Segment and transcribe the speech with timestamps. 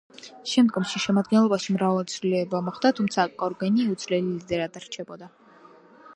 [0.51, 5.33] შემდგომში შემადგენლობაში მრავალი ცვლილება მოხდა, თუმცა კორგენი უცვლელ ლიდერად რჩებოდა.